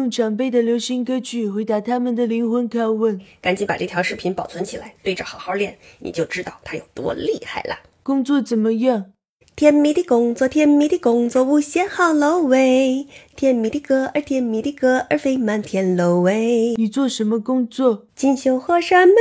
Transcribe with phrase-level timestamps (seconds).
[0.00, 3.20] 用长辈的流行歌曲回答他们的灵魂拷问。
[3.42, 7.76] 赶紧把这条视频保存起来，对着好好练，你就知道他有多厉害了。
[8.02, 9.12] 工作怎么样？
[9.54, 13.06] 甜蜜的工作，甜蜜的工作，无限好喽喂！
[13.36, 16.76] 甜蜜的歌儿，甜蜜的歌儿飞满天喽喂！
[16.78, 18.06] 你做什么工作？
[18.16, 19.14] 锦绣河山美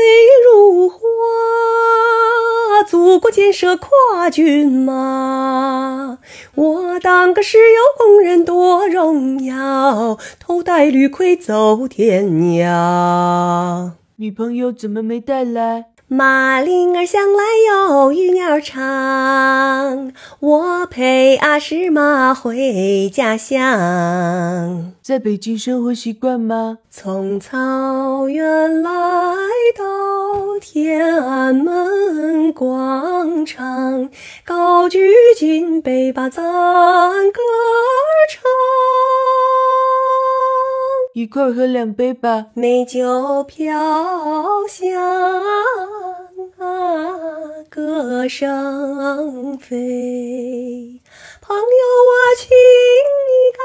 [0.46, 1.00] 如画，
[2.88, 5.29] 祖国建设跨骏马。
[6.55, 13.92] 我当个石油工人多荣耀，头戴绿盔走天涯。
[14.18, 15.86] 女朋友怎么没带来？
[16.11, 24.91] 马铃儿响来哟，鱼鸟唱，我陪阿诗玛回家乡。
[25.04, 26.80] 在北京生活习惯吗？
[26.89, 28.89] 从草原来
[29.78, 29.86] 到
[30.60, 31.99] 天安门
[32.53, 34.09] 广场，
[34.45, 36.44] 高举金杯把赞
[37.31, 37.42] 歌
[38.30, 38.42] 唱。
[41.14, 43.73] 一块喝两杯吧，美酒飘
[44.67, 45.02] 香
[46.58, 46.66] 啊，
[47.69, 51.02] 歌声飞。
[51.41, 51.63] 朋友，
[52.08, 52.47] 我请
[53.28, 53.63] 你干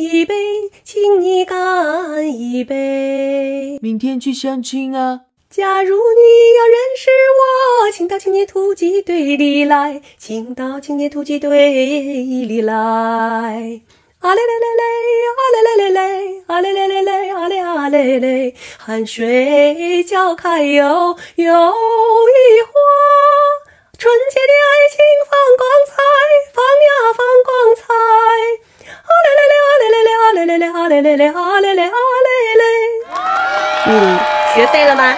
[0.00, 0.34] 一杯，
[0.82, 3.78] 请你干一杯。
[3.82, 5.20] 明天去相亲啊！
[5.56, 12.74] 假如你要认识我，请到青年突击队里来，请到青年突击队里来。
[12.74, 14.84] 啊嘞嘞嘞嘞，
[15.32, 20.84] 啊嘞嘞嘞嘞，啊嘞嘞嘞嘞，啊嘞啊嘞嘞，汗水浇开又
[21.36, 21.54] 又一花，
[23.96, 25.96] 纯洁的爱情放光彩，
[26.52, 27.82] 放呀放光彩。
[28.92, 32.28] 啊嘞嘞嘞，啊嘞嘞嘞，啊嘞嘞嘞，啊嘞嘞嘞，啊嘞嘞啊嘞
[32.60, 32.62] 嘞。
[33.86, 34.18] 嗯，
[34.54, 35.16] 学会了吗？